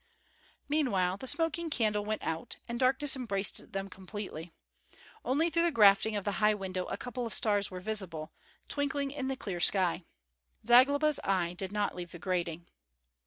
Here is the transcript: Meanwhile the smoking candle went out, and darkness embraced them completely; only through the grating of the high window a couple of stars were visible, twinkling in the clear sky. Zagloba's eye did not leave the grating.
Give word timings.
Meanwhile 0.67 1.17
the 1.17 1.27
smoking 1.27 1.69
candle 1.69 2.03
went 2.03 2.23
out, 2.23 2.57
and 2.67 2.79
darkness 2.79 3.15
embraced 3.15 3.71
them 3.71 3.87
completely; 3.87 4.51
only 5.23 5.51
through 5.51 5.61
the 5.61 5.71
grating 5.71 6.15
of 6.15 6.23
the 6.23 6.31
high 6.41 6.55
window 6.55 6.85
a 6.85 6.97
couple 6.97 7.27
of 7.27 7.35
stars 7.35 7.69
were 7.69 7.79
visible, 7.81 8.33
twinkling 8.67 9.11
in 9.11 9.27
the 9.27 9.37
clear 9.37 9.59
sky. 9.59 10.05
Zagloba's 10.65 11.19
eye 11.23 11.53
did 11.53 11.71
not 11.71 11.95
leave 11.95 12.13
the 12.13 12.17
grating. 12.17 12.65